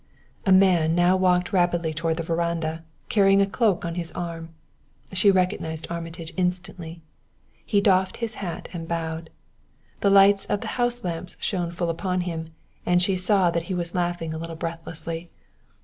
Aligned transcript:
A 0.47 0.51
man 0.51 0.95
now 0.95 1.15
walked 1.15 1.53
rapidly 1.53 1.93
toward 1.93 2.17
the 2.17 2.23
veranda, 2.23 2.83
carrying 3.07 3.39
a 3.39 3.45
cloak 3.45 3.85
on 3.85 3.93
his 3.93 4.11
arm. 4.13 4.49
She 5.13 5.29
recognized 5.29 5.85
Armitage 5.91 6.33
instantly. 6.35 7.03
He 7.63 7.81
doffed 7.81 8.17
his 8.17 8.33
hat 8.41 8.67
and 8.73 8.87
bowed. 8.87 9.29
The 9.99 10.09
lights 10.09 10.45
of 10.45 10.61
the 10.61 10.69
house 10.81 11.03
lamps 11.03 11.37
shone 11.39 11.69
full 11.69 11.91
upon 11.91 12.21
him, 12.21 12.47
and 12.83 12.99
she 12.99 13.15
saw 13.15 13.51
that 13.51 13.65
he 13.69 13.75
was 13.75 13.93
laughing 13.93 14.33
a 14.33 14.39
little 14.39 14.55
breathlessly. 14.55 15.29